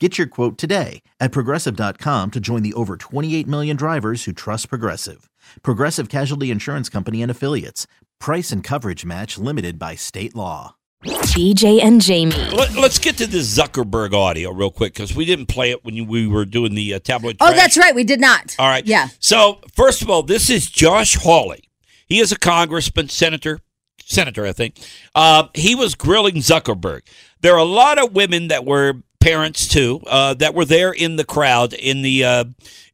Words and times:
Get 0.00 0.18
your 0.18 0.26
quote 0.26 0.58
today 0.58 1.02
at 1.20 1.30
progressive.com 1.30 2.32
to 2.32 2.40
join 2.40 2.64
the 2.64 2.74
over 2.74 2.96
28 2.96 3.46
million 3.46 3.76
drivers 3.76 4.24
who 4.24 4.32
trust 4.32 4.68
Progressive. 4.68 5.30
Progressive 5.62 6.08
Casualty 6.08 6.50
Insurance 6.50 6.88
Company 6.88 7.22
and 7.22 7.30
Affiliates. 7.30 7.86
Price 8.18 8.50
and 8.50 8.64
coverage 8.64 9.04
match 9.04 9.38
limited 9.38 9.78
by 9.78 9.94
state 9.94 10.34
law. 10.34 10.74
BJ 11.04 11.80
and 11.80 12.00
Jamie. 12.00 12.34
Let, 12.50 12.76
us 12.76 12.98
get 12.98 13.18
to 13.18 13.26
this 13.28 13.56
Zuckerberg 13.56 14.14
audio 14.14 14.50
real 14.50 14.72
quick 14.72 14.94
because 14.94 15.14
we 15.14 15.24
didn't 15.24 15.46
play 15.46 15.70
it 15.70 15.84
when 15.84 16.08
we 16.08 16.26
were 16.26 16.44
doing 16.44 16.74
the 16.74 16.94
uh, 16.94 16.98
tabloid. 16.98 17.36
Oh, 17.40 17.52
that's 17.52 17.76
right. 17.78 17.94
We 17.94 18.02
did 18.02 18.20
not. 18.20 18.56
All 18.58 18.66
right. 18.66 18.84
Yeah. 18.84 19.08
So, 19.20 19.60
first 19.74 20.02
of 20.02 20.10
all, 20.10 20.24
this 20.24 20.50
is 20.50 20.68
Josh 20.68 21.14
Hawley. 21.14 21.68
He 22.08 22.18
is 22.18 22.32
a 22.32 22.38
congressman, 22.38 23.10
senator, 23.10 23.60
senator, 24.02 24.44
I 24.44 24.52
think. 24.52 24.76
Uh, 25.14 25.48
he 25.54 25.76
was 25.76 25.94
grilling 25.94 26.36
Zuckerberg. 26.36 27.02
There 27.42 27.54
are 27.54 27.58
a 27.58 27.64
lot 27.64 28.02
of 28.02 28.14
women 28.14 28.48
that 28.48 28.64
were 28.64 29.02
parents 29.24 29.66
too 29.66 30.02
uh, 30.06 30.34
that 30.34 30.54
were 30.54 30.66
there 30.66 30.92
in 30.92 31.16
the 31.16 31.24
crowd 31.24 31.72
in 31.72 32.02
the 32.02 32.22
uh, 32.22 32.44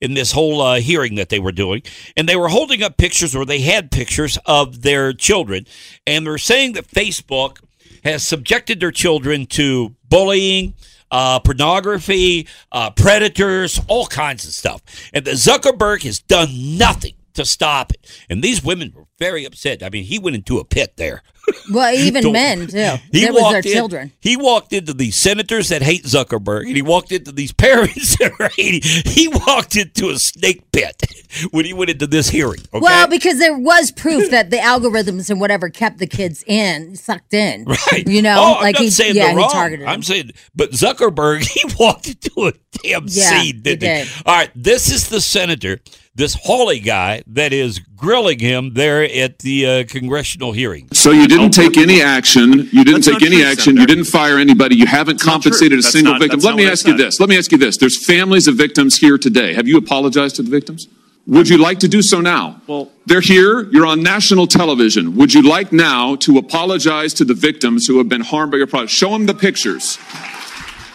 in 0.00 0.14
this 0.14 0.30
whole 0.30 0.60
uh, 0.60 0.78
hearing 0.78 1.16
that 1.16 1.28
they 1.28 1.40
were 1.40 1.50
doing, 1.50 1.82
and 2.16 2.28
they 2.28 2.36
were 2.36 2.48
holding 2.48 2.84
up 2.84 2.96
pictures 2.96 3.34
or 3.34 3.44
they 3.44 3.60
had 3.60 3.90
pictures 3.90 4.38
of 4.46 4.82
their 4.82 5.12
children, 5.12 5.66
and 6.06 6.24
they're 6.24 6.38
saying 6.38 6.74
that 6.74 6.86
Facebook 6.86 7.58
has 8.04 8.22
subjected 8.22 8.78
their 8.78 8.92
children 8.92 9.44
to 9.44 9.94
bullying. 10.08 10.74
Uh, 11.12 11.40
pornography, 11.40 12.46
uh, 12.70 12.88
predators, 12.88 13.80
all 13.88 14.06
kinds 14.06 14.44
of 14.44 14.52
stuff. 14.52 14.80
And 15.12 15.24
the 15.24 15.32
Zuckerberg 15.32 16.04
has 16.04 16.20
done 16.20 16.78
nothing 16.78 17.14
to 17.34 17.44
stop 17.44 17.92
it. 17.92 18.06
And 18.28 18.42
these 18.42 18.62
women 18.62 18.92
were 18.94 19.04
very 19.18 19.44
upset. 19.44 19.82
I 19.82 19.88
mean, 19.90 20.04
he 20.04 20.18
went 20.18 20.36
into 20.36 20.58
a 20.58 20.64
pit 20.64 20.94
there. 20.96 21.22
Well, 21.72 21.92
even 21.92 22.30
men 22.32 22.68
too. 22.68 22.76
He 23.12 23.24
That 23.24 23.32
was 23.32 23.50
their 23.50 23.56
in- 23.58 23.62
children. 23.64 24.12
He 24.20 24.36
walked 24.36 24.72
into 24.72 24.92
these 24.94 25.16
senators 25.16 25.68
that 25.70 25.82
hate 25.82 26.04
Zuckerberg, 26.04 26.66
and 26.66 26.76
he 26.76 26.82
walked 26.82 27.10
into 27.10 27.32
these 27.32 27.50
parents 27.52 28.16
that 28.18 28.32
are 28.38 28.50
hating. 28.56 28.82
He 29.10 29.26
walked 29.26 29.74
into 29.74 30.10
a 30.10 30.18
snake 30.18 30.70
pit 30.70 31.02
when 31.50 31.64
he 31.64 31.72
went 31.72 31.90
into 31.90 32.06
this 32.06 32.28
hearing. 32.28 32.60
Okay? 32.72 32.78
Well, 32.80 33.08
because 33.08 33.38
there 33.40 33.56
was 33.58 33.90
proof 33.90 34.30
that 34.30 34.50
the 34.50 34.58
algorithms 34.58 35.28
and 35.28 35.40
whatever 35.40 35.70
kept 35.70 35.98
the 35.98 36.06
kids 36.06 36.44
in, 36.46 36.94
sucked 36.94 37.34
in. 37.34 37.64
Right. 37.64 38.06
You 38.06 38.22
know, 38.22 38.36
oh, 38.38 38.54
I'm 38.56 38.62
like 38.62 38.76
he, 38.76 38.90
saying 38.90 39.16
yeah, 39.16 39.32
he 39.34 39.48
targeted. 39.48 39.86
I'm 39.86 40.02
saying, 40.04 40.30
but 40.54 40.70
Zuckerberg, 40.70 41.42
he 41.42 41.62
walked 41.80 42.06
into 42.06 42.46
a 42.48 42.52
damn 42.82 43.06
Yeah, 43.08 43.40
scene, 43.40 43.62
didn't 43.62 43.82
he? 43.82 44.04
did. 44.04 44.08
All 44.24 44.36
right, 44.36 44.50
this 44.54 44.92
is 44.92 45.08
the 45.08 45.20
senator, 45.20 45.80
this 46.14 46.34
Hawley 46.42 46.80
guy 46.80 47.22
that 47.28 47.52
is 47.52 47.78
grilling 47.78 48.38
him 48.40 48.74
there 48.74 49.02
at 49.02 49.38
the 49.40 49.66
uh, 49.66 49.84
congressional 49.88 50.52
hearing. 50.52 50.88
So 50.92 51.12
you 51.12 51.28
didn't 51.28 51.52
take 51.52 51.76
any 51.76 52.02
action. 52.02 52.68
You 52.72 52.84
didn't 52.84 53.04
That's 53.04 53.18
take 53.18 53.22
any 53.22 53.36
true, 53.36 53.44
action. 53.46 53.76
You 53.76 53.86
didn't 53.86 54.04
fire 54.04 54.38
anybody. 54.38 54.74
You 54.76 54.86
haven't 54.86 55.14
not 55.16 55.20
true. 55.22 55.30
compensated 55.32 55.78
a 55.78 55.82
single 55.82 56.14
not- 56.14 56.20
victim. 56.22 56.40
Let 56.40 56.56
me 56.56 56.68
ask 56.68 56.86
you 56.86 56.96
this. 56.96 57.20
Let 57.20 57.28
me 57.28 57.38
ask 57.38 57.52
you 57.52 57.58
this. 57.58 57.76
There's 57.76 58.04
families 58.04 58.48
of 58.48 58.56
victims 58.56 58.98
here 58.98 59.18
today. 59.18 59.54
Have 59.54 59.68
you 59.68 59.78
apologized 59.78 60.36
to 60.36 60.42
the 60.42 60.50
victims? 60.50 60.88
Would 61.26 61.48
you 61.48 61.58
like 61.58 61.78
to 61.80 61.88
do 61.88 62.02
so 62.02 62.20
now? 62.20 62.60
Well- 62.66 62.90
they're 63.06 63.20
here. 63.20 63.62
You're 63.70 63.86
on 63.86 64.02
national 64.02 64.46
television. 64.46 65.16
Would 65.16 65.32
you 65.34 65.42
like 65.42 65.72
now 65.72 66.16
to 66.16 66.38
apologize 66.38 67.14
to 67.14 67.24
the 67.24 67.34
victims 67.34 67.86
who 67.86 67.98
have 67.98 68.08
been 68.08 68.20
harmed 68.22 68.50
by 68.52 68.58
your 68.58 68.66
product? 68.66 68.90
Show 68.92 69.10
them 69.10 69.26
the 69.26 69.34
pictures. 69.34 69.98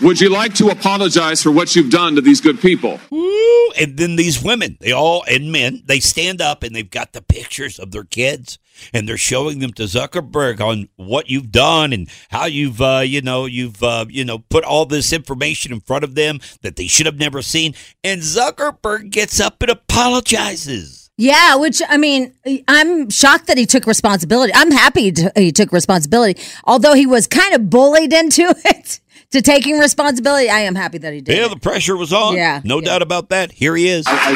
Would 0.02 0.20
you 0.20 0.30
like 0.30 0.54
to 0.56 0.70
apologize 0.70 1.42
for 1.42 1.52
what 1.52 1.74
you've 1.76 1.90
done 1.90 2.16
to 2.16 2.22
these 2.22 2.42
good 2.42 2.60
people? 2.60 3.00
Woo! 3.10 3.72
And 3.80 3.98
then 3.98 4.18
these 4.18 4.44
women, 4.44 4.78
they 4.82 4.92
all 4.92 5.24
and 5.28 5.54
men, 5.54 5.84
they 5.86 6.02
stand 6.02 6.42
up 6.42 6.64
and 6.64 6.76
they've 6.76 6.90
got 6.90 7.14
the 7.14 7.22
pictures 7.22 7.80
of 7.80 7.92
their 7.92 8.04
kids 8.04 8.60
and 8.94 9.08
they're 9.08 9.18
showing 9.18 9.60
them 9.60 9.72
to 9.74 9.84
Zuckerberg 9.84 10.60
on 10.60 10.90
what 10.98 11.30
you've 11.30 11.52
done 11.52 11.94
and 11.94 12.10
how 12.30 12.46
you've 12.46 12.82
uh, 12.82 13.04
you 13.06 13.22
know 13.22 13.46
you've 13.46 13.82
uh, 13.82 14.06
you 14.10 14.26
know 14.26 14.40
put 14.40 14.66
all 14.66 14.86
this 14.86 15.14
information 15.14 15.72
in 15.72 15.80
front 15.80 16.04
of 16.04 16.16
them 16.16 16.40
that 16.62 16.76
they 16.76 16.88
should 16.88 17.06
have 17.06 17.18
never 17.18 17.42
seen. 17.42 17.74
And 18.04 18.22
Zuckerberg 18.22 19.12
gets 19.12 19.40
up 19.40 19.62
and 19.62 19.72
apologizes. 19.72 21.10
Yeah, 21.18 21.56
which 21.56 21.82
I 21.88 21.96
mean, 21.96 22.34
I'm 22.68 23.10
shocked 23.10 23.48
that 23.48 23.58
he 23.58 23.66
took 23.66 23.88
responsibility. 23.88 24.52
I'm 24.54 24.72
happy 24.72 25.14
to, 25.14 25.32
he 25.38 25.54
took 25.54 25.72
responsibility, 25.72 26.42
although 26.66 26.94
he 26.94 27.06
was 27.06 27.26
kind 27.26 27.54
of 27.54 27.70
bullied 27.70 28.12
into 28.12 28.44
it 28.66 29.00
to 29.36 29.42
taking 29.42 29.78
responsibility. 29.78 30.50
I 30.50 30.60
am 30.60 30.76
happy 30.76 30.98
that 31.00 31.14
he 31.14 31.20
did. 31.20 31.38
Yeah, 31.38 31.46
it. 31.48 31.50
the 31.50 31.60
pressure 31.60 31.98
was 31.98 32.14
on. 32.14 32.36
Yeah, 32.36 32.62
no 32.64 32.80
yeah. 32.80 32.86
doubt 32.86 33.02
about 33.02 33.30
that. 33.30 33.52
Here 33.52 33.76
he 33.76 33.90
is. 33.90 34.06
I, 34.08 34.36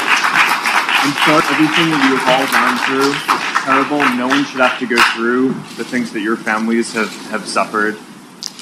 I'm 1.01 1.13
sorry, 1.23 1.43
everything 1.55 1.89
that 1.89 2.03
you 2.09 2.17
have 2.17 2.27
all 2.35 2.45
gone 2.51 2.77
through 2.83 3.13
is 3.15 3.49
terrible. 3.63 4.17
No 4.17 4.27
one 4.27 4.43
should 4.43 4.59
have 4.59 4.77
to 4.79 4.87
go 4.87 5.01
through 5.15 5.53
the 5.77 5.85
things 5.85 6.11
that 6.11 6.19
your 6.19 6.35
families 6.35 6.91
have, 6.93 7.09
have 7.31 7.47
suffered. 7.47 7.97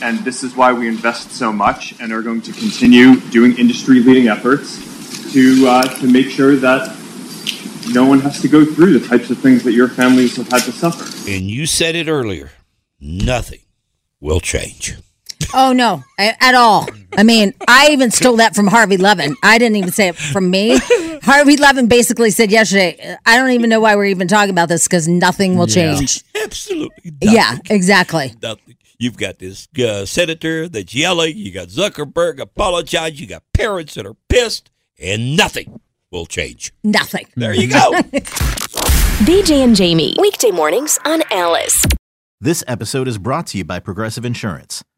And 0.03 0.20
this 0.20 0.44
is 0.44 0.56
why 0.56 0.74
we 0.74 0.88
invest 0.88 1.31
so 1.31 1.52
much 1.52 2.00
and 2.00 2.14
are 2.14 2.22
going 2.22 2.44
to 2.44 2.54
continue 2.54 3.19
doing 3.31 3.58
industry 3.58 4.00
leading 4.02 4.28
efforts 4.28 5.34
to, 5.34 5.68
uh, 5.68 5.84
to 6.00 6.08
make 6.08 6.30
sure 6.30 6.56
that 6.58 6.96
no 7.90 8.06
one 8.06 8.19
has 8.19 8.40
to 8.42 8.48
go 8.48 8.64
through 8.64 9.00
the 9.00 9.08
types 9.08 9.31
of 9.31 9.40
things 9.40 9.64
that 9.64 9.74
your 9.74 9.88
families 9.88 10.36
have 10.38 10.50
had 10.50 10.62
to 10.64 10.72
suffer. 10.72 11.04
And 11.28 11.50
you 11.50 11.66
said 11.66 11.96
it 11.96 12.08
earlier. 12.08 12.52
Nothing 13.00 13.62
will 14.19 14.40
change. 14.40 14.98
Oh 15.53 15.74
no, 15.74 16.03
a- 16.20 16.44
at 16.44 16.56
all. 16.56 16.88
I 17.18 17.24
mean, 17.24 17.53
I 17.68 17.90
even 17.92 18.12
stole 18.12 18.36
that 18.38 18.56
from 18.56 18.68
Harvey 18.68 18.98
Levin. 18.98 19.36
I 19.44 19.58
didn't 19.58 19.78
even 19.78 19.92
say 19.92 20.09
it 20.09 20.16
from 20.16 20.50
me. 20.52 20.78
Harvey 21.24 21.58
Levin 21.58 21.88
basically 21.88 22.31
said 22.31 22.52
yesterday, 22.52 23.16
"I 23.25 23.38
don't 23.38 23.52
even 23.52 23.70
know 23.70 23.80
why 23.80 23.96
we're 23.96 24.06
even 24.06 24.28
talking 24.28 24.50
about 24.52 24.70
this 24.70 24.88
because 24.88 25.08
nothing 25.08 25.58
will 25.58 25.68
change." 25.68 26.24
Absolutely. 26.44 27.12
Nothing. 27.22 27.36
Yeah, 27.36 27.58
exactly. 27.70 28.34
nothing. 28.42 28.75
You've 29.00 29.18
got 29.18 29.38
this 29.40 29.68
uh, 29.80 30.06
senator 30.06 30.68
that's 30.68 30.94
yelling. 30.96 31.38
You 31.38 31.52
got 31.52 31.68
Zuckerberg 31.68 32.40
apologize. 32.40 33.19
You 33.22 33.28
got 33.28 33.44
parents 33.54 33.94
that 33.94 34.06
are 34.06 34.16
pissed, 34.28 34.72
and 35.00 35.38
nothing 35.38 35.80
will 36.12 36.25
change. 36.25 36.74
Nothing. 36.84 37.28
There 37.36 37.54
you 37.54 37.69
go. 37.69 37.92
BJ 39.24 39.64
and 39.64 39.75
Jamie. 39.75 40.16
Weekday 40.19 40.52
mornings 40.52 41.00
on 41.06 41.22
Alice. 41.31 41.86
This 42.40 42.64
episode 42.68 43.08
is 43.08 43.18
brought 43.18 43.48
to 43.48 43.58
you 43.58 43.66
by 43.66 43.80
Progressive 43.80 44.24
Insurance. 44.25 44.84